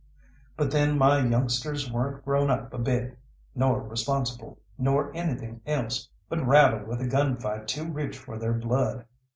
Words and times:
But 0.57 0.71
then 0.71 0.97
my 0.97 1.19
youngsters 1.23 1.91
weren't 1.91 2.25
grown 2.25 2.49
up 2.49 2.73
a 2.73 2.79
bit, 2.79 3.15
nor 3.53 3.83
responsible, 3.83 4.57
nor 4.75 5.11
anything 5.15 5.61
else, 5.63 6.09
but 6.27 6.43
rattled 6.43 6.87
with 6.87 7.01
a 7.01 7.07
gun 7.07 7.37
fight 7.37 7.67
too 7.67 7.85
rich 7.87 8.17
for 8.17 8.39
their 8.39 8.53
blood. 8.53 9.05